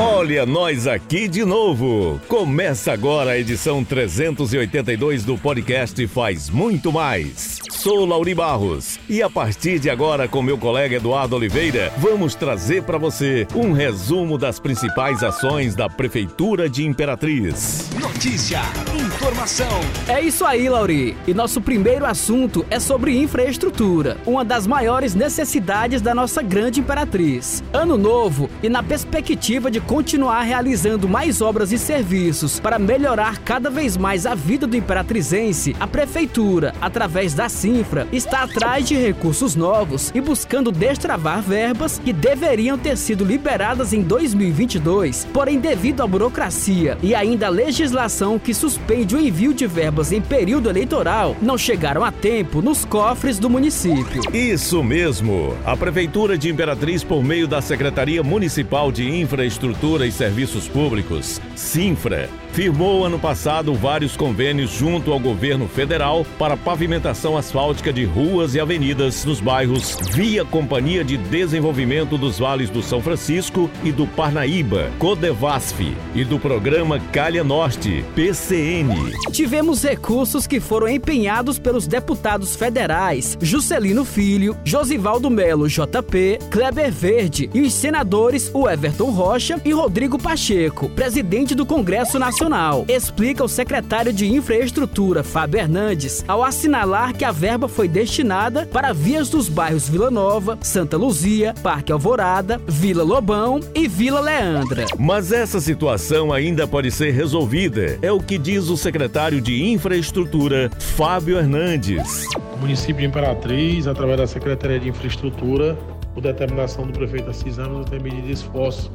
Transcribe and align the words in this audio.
Olha 0.00 0.46
nós 0.46 0.86
aqui 0.86 1.26
de 1.26 1.44
novo! 1.44 2.20
Começa 2.28 2.92
agora 2.92 3.32
a 3.32 3.38
edição 3.38 3.82
382 3.82 5.24
do 5.24 5.36
podcast 5.36 6.06
Faz 6.06 6.48
Muito 6.48 6.92
Mais. 6.92 7.58
Sou 7.68 8.04
Lauri 8.04 8.32
Barros 8.32 8.98
e 9.08 9.22
a 9.22 9.30
partir 9.30 9.80
de 9.80 9.90
agora, 9.90 10.28
com 10.28 10.40
meu 10.40 10.56
colega 10.56 10.96
Eduardo 10.96 11.34
Oliveira, 11.34 11.92
vamos 11.98 12.36
trazer 12.36 12.84
para 12.84 12.98
você 12.98 13.46
um 13.54 13.72
resumo 13.72 14.38
das 14.38 14.60
principais 14.60 15.24
ações 15.24 15.74
da 15.74 15.88
Prefeitura 15.88 16.68
de 16.68 16.84
Imperatriz. 16.84 17.88
Notícia, 18.00 18.60
informação. 18.94 19.80
É 20.08 20.20
isso 20.20 20.44
aí, 20.44 20.68
Lauri. 20.68 21.16
E 21.26 21.34
nosso 21.34 21.60
primeiro 21.60 22.04
assunto 22.04 22.64
é 22.68 22.80
sobre 22.80 23.16
infraestrutura, 23.16 24.16
uma 24.26 24.44
das 24.44 24.66
maiores 24.66 25.14
necessidades 25.14 26.00
da 26.00 26.14
nossa 26.14 26.42
grande 26.42 26.80
Imperatriz. 26.80 27.62
Ano 27.72 27.96
novo 27.96 28.50
e 28.62 28.68
na 28.68 28.82
perspectiva 28.82 29.70
de 29.70 29.80
continuar 29.88 30.42
realizando 30.42 31.08
mais 31.08 31.40
obras 31.40 31.72
e 31.72 31.78
serviços 31.78 32.60
para 32.60 32.78
melhorar 32.78 33.38
cada 33.38 33.70
vez 33.70 33.96
mais 33.96 34.26
a 34.26 34.34
vida 34.34 34.66
do 34.66 34.76
imperatrizense, 34.76 35.74
a 35.80 35.86
Prefeitura, 35.86 36.74
através 36.78 37.32
da 37.32 37.48
Sinfra, 37.48 38.06
está 38.12 38.42
atrás 38.42 38.86
de 38.86 38.94
recursos 38.94 39.56
novos 39.56 40.12
e 40.14 40.20
buscando 40.20 40.70
destravar 40.70 41.40
verbas 41.40 41.98
que 41.98 42.12
deveriam 42.12 42.76
ter 42.76 42.98
sido 42.98 43.24
liberadas 43.24 43.94
em 43.94 44.02
2022, 44.02 45.26
porém, 45.32 45.58
devido 45.58 46.02
à 46.02 46.06
burocracia 46.06 46.98
e 47.02 47.14
ainda 47.14 47.46
a 47.46 47.50
legislação 47.50 48.38
que 48.38 48.52
suspende 48.52 49.16
o 49.16 49.20
envio 49.20 49.54
de 49.54 49.66
verbas 49.66 50.12
em 50.12 50.20
período 50.20 50.68
eleitoral, 50.68 51.34
não 51.40 51.56
chegaram 51.56 52.04
a 52.04 52.12
tempo 52.12 52.60
nos 52.60 52.84
cofres 52.84 53.38
do 53.38 53.48
município. 53.48 54.20
Isso 54.34 54.84
mesmo! 54.84 55.56
A 55.64 55.74
Prefeitura 55.74 56.36
de 56.36 56.50
Imperatriz, 56.50 57.02
por 57.02 57.24
meio 57.24 57.48
da 57.48 57.62
Secretaria 57.62 58.22
Municipal 58.22 58.92
de 58.92 59.08
Infraestrutura, 59.18 59.77
Infraestrutura 59.78 60.06
e 60.06 60.12
Serviços 60.12 60.66
Públicos, 60.66 61.40
Sinfra, 61.54 62.28
firmou 62.52 63.04
ano 63.04 63.18
passado 63.18 63.72
vários 63.74 64.16
convênios 64.16 64.70
junto 64.70 65.12
ao 65.12 65.20
governo 65.20 65.68
federal 65.68 66.26
para 66.36 66.56
pavimentação 66.56 67.36
asfáltica 67.36 67.92
de 67.92 68.04
ruas 68.04 68.56
e 68.56 68.60
avenidas 68.60 69.24
nos 69.24 69.40
bairros 69.40 69.96
via 70.12 70.44
Companhia 70.44 71.04
de 71.04 71.16
Desenvolvimento 71.16 72.18
dos 72.18 72.40
Vales 72.40 72.70
do 72.70 72.82
São 72.82 73.00
Francisco 73.00 73.70
e 73.84 73.92
do 73.92 74.04
Parnaíba, 74.04 74.90
Codevasf, 74.98 75.96
e 76.12 76.24
do 76.24 76.40
programa 76.40 76.98
Calha 77.12 77.44
Norte, 77.44 78.04
PCN. 78.16 79.12
Tivemos 79.30 79.84
recursos 79.84 80.44
que 80.44 80.58
foram 80.58 80.88
empenhados 80.88 81.60
pelos 81.60 81.86
deputados 81.86 82.56
federais 82.56 83.38
Juscelino 83.40 84.04
Filho, 84.04 84.56
Josivaldo 84.64 85.30
Melo 85.30 85.68
JP, 85.68 86.40
Kleber 86.50 86.90
Verde 86.90 87.48
e 87.54 87.60
os 87.60 87.72
senadores 87.72 88.50
o 88.52 88.68
Everton 88.68 89.10
Rocha 89.10 89.60
e 89.68 89.72
Rodrigo 89.72 90.18
Pacheco, 90.18 90.88
presidente 90.88 91.54
do 91.54 91.66
Congresso 91.66 92.18
Nacional, 92.18 92.86
explica 92.88 93.44
o 93.44 93.48
secretário 93.48 94.14
de 94.14 94.26
Infraestrutura, 94.26 95.22
Fábio 95.22 95.60
Hernandes, 95.60 96.24
ao 96.26 96.42
assinalar 96.42 97.14
que 97.14 97.24
a 97.24 97.30
verba 97.30 97.68
foi 97.68 97.86
destinada 97.86 98.66
para 98.72 98.94
vias 98.94 99.28
dos 99.28 99.46
bairros 99.46 99.86
Vila 99.86 100.10
Nova, 100.10 100.58
Santa 100.62 100.96
Luzia, 100.96 101.52
Parque 101.62 101.92
Alvorada, 101.92 102.58
Vila 102.66 103.02
Lobão 103.02 103.60
e 103.74 103.86
Vila 103.86 104.20
Leandra. 104.20 104.86
Mas 104.98 105.32
essa 105.32 105.60
situação 105.60 106.32
ainda 106.32 106.66
pode 106.66 106.90
ser 106.90 107.10
resolvida, 107.10 107.98
é 108.00 108.10
o 108.10 108.20
que 108.20 108.38
diz 108.38 108.70
o 108.70 108.76
secretário 108.76 109.38
de 109.38 109.70
Infraestrutura, 109.70 110.70
Fábio 110.78 111.36
Hernandes. 111.36 112.24
O 112.54 112.60
município 112.60 113.02
de 113.02 113.06
Imperatriz, 113.06 113.86
através 113.86 114.16
da 114.16 114.26
Secretaria 114.26 114.80
de 114.80 114.88
Infraestrutura, 114.88 115.78
por 116.14 116.22
determinação 116.22 116.86
do 116.86 116.92
prefeito 116.94 117.28
Assis 117.28 117.58
Ramos, 117.58 117.84
tem 117.90 118.00
medido 118.00 118.30
esforço 118.30 118.90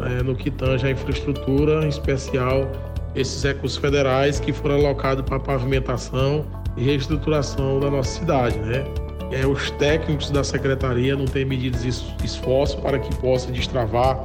é, 0.00 0.22
no 0.22 0.34
que 0.34 0.50
tange 0.50 0.86
a 0.86 0.90
infraestrutura, 0.90 1.84
em 1.84 1.88
especial 1.88 2.70
esses 3.14 3.42
recursos 3.42 3.78
federais 3.78 4.38
que 4.38 4.52
foram 4.52 4.76
alocados 4.76 5.24
para 5.24 5.40
pavimentação 5.40 6.44
e 6.76 6.84
reestruturação 6.84 7.80
da 7.80 7.90
nossa 7.90 8.18
cidade, 8.20 8.58
né? 8.58 8.84
É, 9.32 9.46
os 9.46 9.70
técnicos 9.72 10.30
da 10.30 10.44
secretaria 10.44 11.16
não 11.16 11.24
têm 11.24 11.44
medido 11.44 11.76
esforço 12.22 12.78
para 12.78 12.98
que 12.98 13.12
possa 13.16 13.50
destravar 13.50 14.24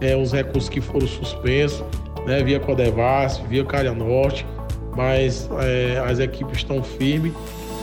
é, 0.00 0.14
os 0.14 0.32
recursos 0.32 0.68
que 0.68 0.80
foram 0.80 1.06
suspensos, 1.08 1.82
né, 2.24 2.42
via 2.42 2.60
Codevas, 2.60 3.38
via 3.48 3.64
Calha 3.64 3.92
Norte, 3.92 4.46
mas 4.96 5.48
é, 5.60 5.98
as 6.06 6.18
equipes 6.18 6.58
estão 6.58 6.82
firmes 6.82 7.32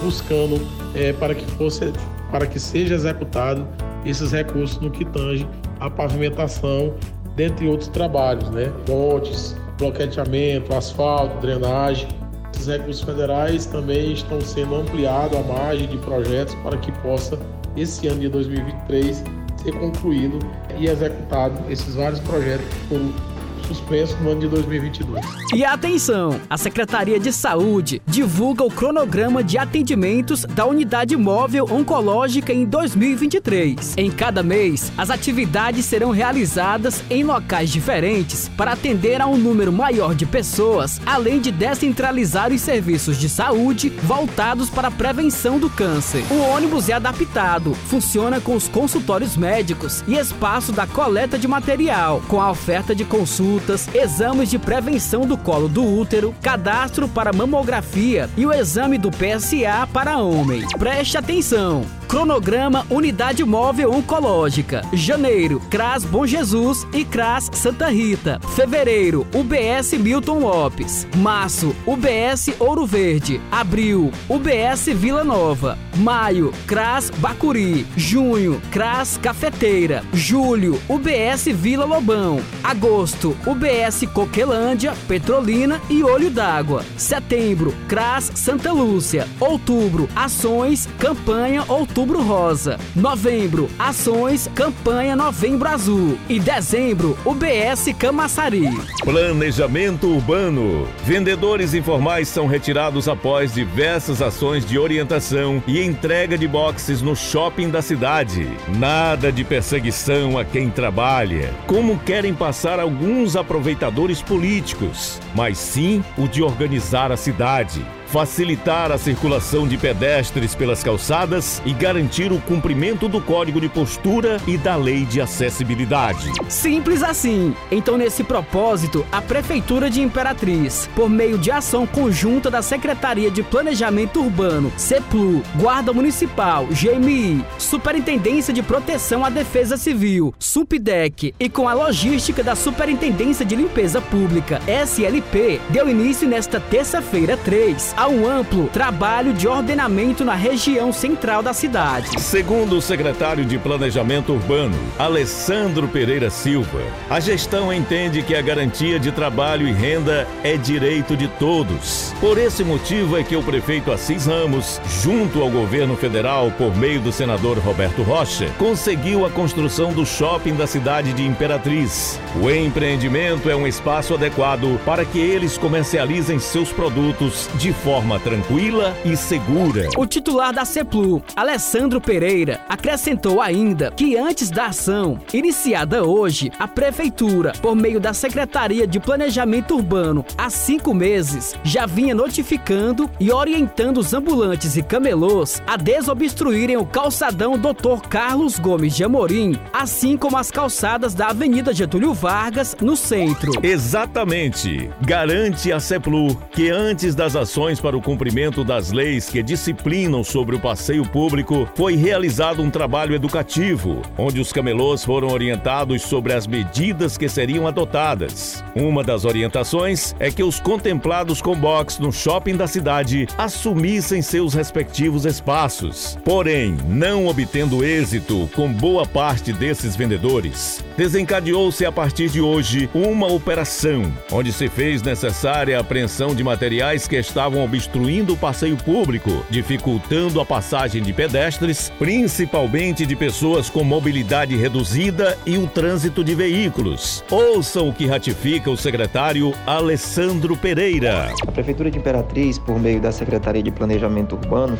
buscando 0.01 0.65
é, 0.93 1.11
para 1.13 1.33
que 1.33 1.45
fosse 1.53 1.91
para 2.31 2.45
que 2.47 2.59
seja 2.59 2.95
executado 2.95 3.67
esses 4.05 4.31
recursos 4.31 4.79
no 4.79 4.91
que 4.91 5.05
tange 5.05 5.47
a 5.79 5.89
pavimentação 5.89 6.93
dentre 7.35 7.67
outros 7.67 7.89
trabalhos, 7.89 8.49
né? 8.49 8.71
Pontes, 8.85 9.55
bloqueteamento, 9.77 10.73
asfalto, 10.73 11.37
drenagem. 11.39 12.07
Esses 12.53 12.67
recursos 12.67 13.03
federais 13.03 13.65
também 13.65 14.13
estão 14.13 14.39
sendo 14.41 14.75
ampliados 14.75 15.37
a 15.37 15.43
margem 15.43 15.87
de 15.87 15.97
projetos 15.97 16.55
para 16.55 16.77
que 16.77 16.91
possa, 16.99 17.37
esse 17.75 18.07
ano 18.07 18.21
de 18.21 18.29
2023, 18.29 19.23
ser 19.61 19.71
concluído 19.73 20.39
e 20.77 20.87
executado 20.87 21.59
esses 21.69 21.95
vários 21.95 22.19
projetos 22.21 22.65
que 22.67 22.87
foram 22.87 23.34
suspenso 23.65 24.15
no 24.21 24.31
ano 24.31 24.41
de 24.41 24.47
2022. 24.47 25.25
E 25.53 25.63
atenção, 25.63 26.39
a 26.49 26.57
Secretaria 26.57 27.19
de 27.19 27.31
Saúde 27.31 28.01
divulga 28.05 28.63
o 28.63 28.71
cronograma 28.71 29.43
de 29.43 29.57
atendimentos 29.57 30.43
da 30.43 30.65
Unidade 30.65 31.15
Móvel 31.15 31.67
Oncológica 31.71 32.53
em 32.53 32.65
2023. 32.65 33.95
Em 33.97 34.11
cada 34.11 34.43
mês, 34.43 34.91
as 34.97 35.09
atividades 35.09 35.85
serão 35.85 36.11
realizadas 36.11 37.03
em 37.09 37.23
locais 37.23 37.69
diferentes 37.69 38.49
para 38.49 38.73
atender 38.73 39.21
a 39.21 39.27
um 39.27 39.37
número 39.37 39.71
maior 39.71 40.15
de 40.15 40.25
pessoas, 40.25 41.01
além 41.05 41.39
de 41.39 41.51
descentralizar 41.51 42.51
os 42.51 42.61
serviços 42.61 43.17
de 43.17 43.29
saúde 43.29 43.89
voltados 43.89 44.69
para 44.69 44.89
a 44.89 44.91
prevenção 44.91 45.59
do 45.59 45.69
câncer. 45.69 46.23
O 46.29 46.39
ônibus 46.39 46.89
é 46.89 46.93
adaptado, 46.93 47.73
funciona 47.73 48.39
com 48.39 48.55
os 48.55 48.67
consultórios 48.67 49.37
médicos 49.37 50.03
e 50.07 50.15
espaço 50.15 50.71
da 50.71 50.85
coleta 50.85 51.37
de 51.37 51.47
material, 51.47 52.21
com 52.27 52.41
a 52.41 52.51
oferta 52.51 52.93
de 52.93 53.03
consulta 53.05 53.54
consultas, 53.55 53.87
exames 53.93 54.49
de 54.49 54.59
prevenção 54.59 55.25
do 55.25 55.37
colo 55.37 55.69
do 55.69 55.83
útero, 55.83 56.35
cadastro 56.41 57.07
para 57.07 57.31
mamografia 57.31 58.29
e 58.35 58.45
o 58.45 58.51
exame 58.51 58.97
do 58.97 59.09
PSA 59.09 59.87
para 59.91 60.17
homem. 60.17 60.67
Preste 60.77 61.17
atenção! 61.17 61.83
Cronograma 62.07 62.85
Unidade 62.89 63.43
Móvel 63.43 63.91
Oncológica. 63.91 64.81
Janeiro, 64.93 65.59
CRAS 65.69 66.05
Bom 66.05 66.25
Jesus 66.25 66.85
e 66.93 67.03
CRAS 67.03 67.49
Santa 67.53 67.87
Rita. 67.87 68.39
Fevereiro, 68.55 69.25
UBS 69.33 69.93
Milton 69.93 70.39
Lopes. 70.39 71.07
Março, 71.17 71.75
UBS 71.85 72.53
Ouro 72.59 72.85
Verde. 72.85 73.41
Abril, 73.51 74.11
UBS 74.29 74.85
Vila 74.93 75.23
Nova. 75.23 75.77
Maio, 75.95 76.53
CRAS 76.67 77.09
Bacuri. 77.09 77.85
Junho, 77.95 78.61
CRAS 78.71 79.17
Cafeteira. 79.21 80.03
Julho, 80.13 80.79
UBS 80.89 81.45
Vila 81.53 81.85
Lobão. 81.85 82.41
Agosto, 82.63 83.35
UBS 83.45 84.05
Coquelândia, 84.13 84.93
Petrolina 85.07 85.81
e 85.89 86.03
Olho 86.03 86.29
d'Água. 86.29 86.83
Setembro, 86.97 87.73
CRAS 87.87 88.31
Santa 88.35 88.71
Lúcia. 88.71 89.27
Outubro, 89.39 90.09
Ações, 90.15 90.87
Campanha 90.99 91.63
Outubro 91.67 92.21
Rosa. 92.21 92.79
Novembro, 92.95 93.69
Ações, 93.79 94.49
Campanha 94.53 95.15
Novembro 95.15 95.69
Azul. 95.69 96.17
E 96.27 96.39
dezembro, 96.39 97.17
UBS 97.25 97.93
Camaçari. 97.97 98.69
Planejamento 99.03 100.07
Urbano. 100.07 100.87
Vendedores 101.03 101.73
informais 101.73 102.27
são 102.27 102.47
retirados 102.47 103.07
após 103.07 103.53
diversas 103.53 104.21
ações 104.21 104.65
de 104.65 104.77
orientação 104.77 105.63
e 105.67 105.84
entrega 105.85 106.37
de 106.37 106.47
boxes 106.47 107.01
no 107.01 107.15
shopping 107.15 107.69
da 107.69 107.81
cidade. 107.81 108.47
Nada 108.77 109.31
de 109.31 109.43
perseguição 109.43 110.37
a 110.37 110.43
quem 110.43 110.69
trabalha. 110.69 111.53
Como 111.67 111.99
querem 111.99 112.33
passar 112.33 112.79
alguns 112.79 113.35
aproveitadores 113.35 114.21
políticos, 114.21 115.19
mas 115.33 115.57
sim 115.57 116.03
o 116.17 116.27
de 116.27 116.41
organizar 116.41 117.11
a 117.11 117.17
cidade 117.17 117.85
facilitar 118.15 118.93
a 118.93 118.97
circulação 118.97 119.67
de 119.67 119.77
pedestres 119.77 120.55
pelas 120.55 120.81
calçadas 120.81 121.61
e 121.65 121.73
garantir 121.73 122.31
o 122.31 122.39
cumprimento 122.39 123.09
do 123.09 123.19
Código 123.19 123.59
de 123.59 123.67
Postura 123.67 124.37
e 124.47 124.57
da 124.57 124.77
Lei 124.77 125.03
de 125.03 125.19
Acessibilidade. 125.19 126.31
Simples 126.47 127.03
assim. 127.03 127.53
Então, 127.69 127.97
nesse 127.97 128.23
propósito, 128.23 129.05
a 129.11 129.21
Prefeitura 129.21 129.89
de 129.89 130.01
Imperatriz, 130.01 130.89
por 130.95 131.09
meio 131.09 131.37
de 131.37 131.51
ação 131.51 131.85
conjunta 131.85 132.49
da 132.49 132.61
Secretaria 132.61 133.29
de 133.29 133.43
Planejamento 133.43 134.21
Urbano, 134.21 134.71
CEPLU, 134.77 135.43
Guarda 135.57 135.91
Municipal, 135.91 136.67
GMI, 136.67 137.43
Superintendência 137.57 138.53
de 138.53 138.63
Proteção 138.63 139.25
à 139.25 139.29
Defesa 139.29 139.75
Civil, 139.75 140.33
SUPDEC 140.39 141.35
e 141.37 141.49
com 141.49 141.67
a 141.67 141.73
logística 141.73 142.41
da 142.41 142.55
Superintendência 142.55 143.45
de 143.45 143.57
Limpeza 143.57 143.99
Pública, 143.99 144.61
SLP, 144.85 145.59
deu 145.69 145.89
início 145.89 146.29
nesta 146.29 146.61
terça-feira 146.61 147.35
3 147.35 148.04
um 148.07 148.27
amplo 148.27 148.67
trabalho 148.67 149.33
de 149.33 149.47
ordenamento 149.47 150.23
na 150.23 150.35
região 150.35 150.91
central 150.91 151.41
da 151.41 151.53
cidade. 151.53 152.19
Segundo 152.19 152.77
o 152.77 152.81
secretário 152.81 153.45
de 153.45 153.57
Planejamento 153.57 154.33
Urbano, 154.33 154.77
Alessandro 154.97 155.87
Pereira 155.87 156.29
Silva, 156.29 156.81
a 157.09 157.19
gestão 157.19 157.73
entende 157.73 158.21
que 158.21 158.35
a 158.35 158.41
garantia 158.41 158.99
de 158.99 159.11
trabalho 159.11 159.67
e 159.67 159.71
renda 159.71 160.27
é 160.43 160.57
direito 160.57 161.15
de 161.15 161.27
todos. 161.27 162.13
Por 162.19 162.37
esse 162.37 162.63
motivo 162.63 163.17
é 163.17 163.23
que 163.23 163.35
o 163.35 163.43
prefeito 163.43 163.91
Assis 163.91 164.25
Ramos, 164.25 164.81
junto 165.01 165.41
ao 165.41 165.49
governo 165.49 165.95
federal 165.95 166.51
por 166.51 166.75
meio 166.75 167.01
do 167.01 167.11
senador 167.11 167.57
Roberto 167.59 168.03
Rocha, 168.03 168.49
conseguiu 168.57 169.25
a 169.25 169.29
construção 169.29 169.93
do 169.93 170.05
shopping 170.05 170.55
da 170.55 170.67
cidade 170.67 171.13
de 171.13 171.25
Imperatriz. 171.25 172.19
O 172.41 172.49
empreendimento 172.49 173.49
é 173.49 173.55
um 173.55 173.67
espaço 173.67 174.13
adequado 174.13 174.79
para 174.85 175.05
que 175.05 175.19
eles 175.19 175.57
comercializem 175.57 176.39
seus 176.39 176.71
produtos 176.71 177.49
de 177.55 177.71
forma 177.85 178.19
tranquila 178.19 178.97
e 179.05 179.15
segura. 179.15 179.89
O 179.95 180.07
titular 180.07 180.51
da 180.51 180.65
CEPLU, 180.65 181.21
Alessandro 181.35 182.01
Pereira, 182.01 182.59
acrescentou 182.67 183.39
ainda 183.39 183.91
que 183.91 184.17
antes 184.17 184.49
da 184.49 184.65
ação, 184.65 185.19
iniciada 185.31 186.03
hoje, 186.03 186.51
a 186.57 186.67
Prefeitura, 186.67 187.53
por 187.61 187.75
meio 187.75 187.99
da 187.99 188.11
Secretaria 188.11 188.87
de 188.87 188.99
Planejamento 188.99 189.75
Urbano, 189.75 190.25
há 190.35 190.49
cinco 190.49 190.95
meses, 190.95 191.55
já 191.63 191.85
vinha 191.85 192.15
notificando 192.15 193.07
e 193.19 193.31
orientando 193.31 193.99
os 193.99 194.15
ambulantes 194.15 194.75
e 194.75 194.81
camelôs 194.81 195.61
a 195.67 195.77
desobstruírem 195.77 196.77
o 196.77 196.87
calçadão 196.87 197.55
Dr. 197.55 198.01
Carlos 198.09 198.57
Gomes 198.57 198.95
de 198.95 199.03
Amorim, 199.03 199.59
assim 199.71 200.17
como 200.17 200.37
as 200.37 200.49
calçadas 200.49 201.13
da 201.13 201.27
Avenida 201.27 201.71
Getúlio 201.71 202.15
Vargas, 202.15 202.75
no 202.81 202.95
centro. 202.95 203.51
Exatamente. 203.61 204.89
Garante 205.01 205.71
a 205.71 205.79
CEPLU 205.79 206.35
que 206.49 206.71
antes 206.71 207.13
das 207.13 207.35
ações 207.35 207.74
para 207.79 207.97
o 207.97 208.01
cumprimento 208.01 208.63
das 208.63 208.91
leis 208.91 209.29
que 209.29 209.43
disciplinam 209.43 210.23
sobre 210.23 210.55
o 210.55 210.59
passeio 210.59 211.03
público, 211.07 211.67
foi 211.75 211.95
realizado 211.95 212.61
um 212.61 212.69
trabalho 212.69 213.15
educativo, 213.15 214.01
onde 214.17 214.39
os 214.39 214.53
camelôs 214.53 215.03
foram 215.03 215.29
orientados 215.29 216.03
sobre 216.03 216.33
as 216.33 216.47
medidas 216.47 217.17
que 217.17 217.27
seriam 217.27 217.67
adotadas. 217.67 218.54
Uma 218.75 219.05
das 219.05 219.23
orientações 219.23 220.13
é 220.19 220.29
que 220.29 220.43
os 220.43 220.59
contemplados 220.59 221.41
com 221.41 221.55
box 221.55 221.97
no 221.97 222.11
shopping 222.11 222.57
da 222.57 222.67
cidade 222.67 223.25
assumissem 223.37 224.21
seus 224.21 224.53
respectivos 224.53 225.23
espaços. 225.23 226.17
Porém, 226.25 226.75
não 226.85 227.25
obtendo 227.27 227.85
êxito 227.85 228.49
com 228.53 228.67
boa 228.69 229.07
parte 229.07 229.53
desses 229.53 229.95
vendedores, 229.95 230.83
desencadeou-se 230.97 231.85
a 231.85 231.91
partir 231.91 232.29
de 232.29 232.41
hoje 232.41 232.89
uma 232.93 233.27
operação 233.31 234.11
onde 234.29 234.51
se 234.51 234.67
fez 234.67 235.01
necessária 235.01 235.77
a 235.77 235.79
apreensão 235.79 236.35
de 236.35 236.43
materiais 236.43 237.07
que 237.07 237.15
estavam 237.15 237.63
obstruindo 237.63 238.33
o 238.33 238.37
passeio 238.37 238.75
público, 238.75 239.45
dificultando 239.49 240.41
a 240.41 240.45
passagem 240.45 241.01
de 241.01 241.13
pedestres, 241.13 241.93
principalmente 241.97 243.05
de 243.05 243.15
pessoas 243.15 243.69
com 243.69 243.85
mobilidade 243.85 244.53
reduzida 244.57 245.37
e 245.45 245.57
o 245.57 245.65
trânsito 245.65 246.25
de 246.25 246.35
veículos. 246.35 247.23
Ouçam 247.31 247.87
o 247.87 247.93
que 247.93 248.05
ratifica 248.05 248.64
o 248.69 248.77
secretário 248.77 249.53
Alessandro 249.65 250.55
Pereira. 250.57 251.29
A 251.47 251.51
Prefeitura 251.51 251.91
de 251.91 251.97
Imperatriz, 251.97 252.57
por 252.57 252.79
meio 252.79 252.99
da 252.99 253.11
Secretaria 253.11 253.61
de 253.61 253.71
Planejamento 253.71 254.35
Urbano, 254.35 254.77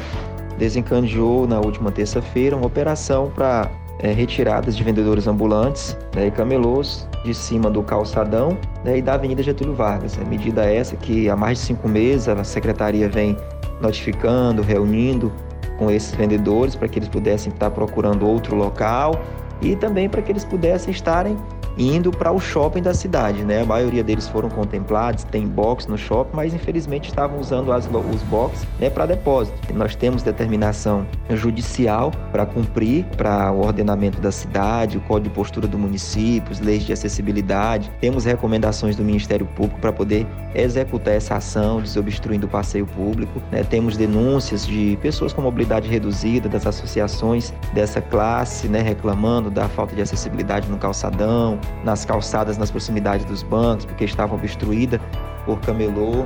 desencadeou 0.57 1.47
na 1.47 1.59
última 1.59 1.91
terça-feira 1.91 2.55
uma 2.55 2.67
operação 2.67 3.31
para 3.33 3.69
é, 3.99 4.11
retiradas 4.11 4.75
de 4.75 4.83
vendedores 4.83 5.27
ambulantes 5.27 5.97
né, 6.15 6.27
e 6.27 6.31
camelôs 6.31 7.07
de 7.23 7.33
cima 7.33 7.69
do 7.69 7.83
calçadão 7.83 8.57
né, 8.83 8.97
e 8.97 9.01
da 9.01 9.13
Avenida 9.13 9.41
Getúlio 9.43 9.73
Vargas. 9.73 10.17
A 10.19 10.25
medida 10.25 10.65
essa 10.65 10.95
que 10.95 11.29
há 11.29 11.35
mais 11.35 11.59
de 11.59 11.65
cinco 11.65 11.87
meses 11.87 12.27
a 12.27 12.43
Secretaria 12.43 13.09
vem 13.09 13.37
notificando, 13.81 14.61
reunindo 14.61 15.31
com 15.77 15.91
esses 15.91 16.13
vendedores 16.15 16.75
para 16.75 16.87
que 16.87 16.99
eles 16.99 17.09
pudessem 17.09 17.51
estar 17.51 17.71
procurando 17.71 18.27
outro 18.27 18.55
local 18.55 19.19
e 19.61 19.75
também 19.75 20.09
para 20.09 20.21
que 20.21 20.31
eles 20.31 20.45
pudessem 20.45 20.91
estarem 20.91 21.37
indo 21.77 22.11
para 22.11 22.31
o 22.31 22.39
shopping 22.39 22.81
da 22.81 22.93
cidade, 22.93 23.43
né? 23.43 23.61
A 23.61 23.65
maioria 23.65 24.03
deles 24.03 24.27
foram 24.27 24.49
contemplados, 24.49 25.23
tem 25.25 25.47
box 25.47 25.87
no 25.87 25.97
shopping, 25.97 26.35
mas 26.35 26.53
infelizmente 26.53 27.09
estavam 27.09 27.39
usando 27.39 27.71
as, 27.71 27.85
os 27.85 28.21
box 28.23 28.65
né, 28.79 28.89
para 28.89 29.05
depósito. 29.05 29.55
Nós 29.73 29.95
temos 29.95 30.23
determinação 30.23 31.05
judicial 31.31 32.11
para 32.31 32.45
cumprir 32.45 33.05
para 33.17 33.51
o 33.51 33.61
ordenamento 33.61 34.21
da 34.21 34.31
cidade, 34.31 34.97
o 34.97 35.01
código 35.01 35.29
de 35.29 35.35
postura 35.35 35.67
do 35.67 35.77
município, 35.77 36.51
as 36.51 36.59
leis 36.59 36.83
de 36.83 36.93
acessibilidade. 36.93 37.91
Temos 37.99 38.25
recomendações 38.25 38.95
do 38.95 39.03
Ministério 39.03 39.45
Público 39.45 39.79
para 39.79 39.91
poder 39.91 40.27
executar 40.53 41.13
essa 41.13 41.35
ação, 41.35 41.81
desobstruindo 41.81 42.45
o 42.45 42.49
passeio 42.49 42.85
público. 42.85 43.41
Né? 43.51 43.63
Temos 43.63 43.97
denúncias 43.97 44.65
de 44.65 44.97
pessoas 45.01 45.33
com 45.33 45.41
mobilidade 45.41 45.89
reduzida, 45.89 46.47
das 46.47 46.65
associações 46.65 47.53
dessa 47.73 48.01
classe, 48.01 48.67
né, 48.67 48.81
reclamando 48.81 49.49
da 49.49 49.67
falta 49.67 49.95
de 49.95 50.01
acessibilidade 50.01 50.69
no 50.69 50.77
calçadão, 50.77 51.59
nas 51.83 52.05
calçadas 52.05 52.57
nas 52.57 52.71
proximidades 52.71 53.25
dos 53.25 53.43
bancos, 53.43 53.85
porque 53.85 54.05
estavam 54.05 54.37
obstruídas 54.37 54.99
por 55.45 55.59
camelô. 55.61 56.25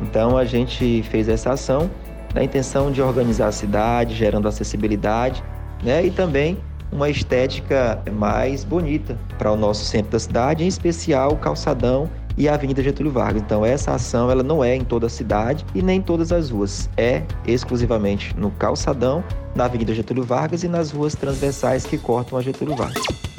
Então 0.00 0.36
a 0.36 0.44
gente 0.44 1.02
fez 1.04 1.28
essa 1.28 1.52
ação 1.52 1.90
na 2.34 2.42
intenção 2.42 2.90
de 2.90 3.02
organizar 3.02 3.48
a 3.48 3.52
cidade, 3.52 4.14
gerando 4.14 4.48
acessibilidade, 4.48 5.42
né? 5.82 6.04
E 6.04 6.10
também 6.10 6.58
uma 6.90 7.08
estética 7.08 8.02
mais 8.12 8.64
bonita 8.64 9.18
para 9.38 9.50
o 9.50 9.56
nosso 9.56 9.84
centro 9.84 10.12
da 10.12 10.18
cidade, 10.18 10.64
em 10.64 10.66
especial 10.68 11.32
o 11.32 11.36
calçadão 11.36 12.08
e 12.36 12.48
a 12.48 12.54
Avenida 12.54 12.82
Getúlio 12.82 13.10
Vargas. 13.10 13.42
Então 13.42 13.64
essa 13.64 13.92
ação 13.92 14.30
ela 14.30 14.42
não 14.42 14.62
é 14.62 14.76
em 14.76 14.84
toda 14.84 15.06
a 15.06 15.10
cidade 15.10 15.64
e 15.74 15.82
nem 15.82 15.98
em 15.98 16.02
todas 16.02 16.32
as 16.32 16.50
ruas, 16.50 16.88
é 16.96 17.22
exclusivamente 17.46 18.34
no 18.38 18.50
calçadão, 18.52 19.24
na 19.54 19.64
Avenida 19.64 19.94
Getúlio 19.94 20.22
Vargas 20.22 20.62
e 20.64 20.68
nas 20.68 20.90
ruas 20.90 21.14
transversais 21.14 21.84
que 21.84 21.98
cortam 21.98 22.38
a 22.38 22.42
Getúlio 22.42 22.76
Vargas. 22.76 23.31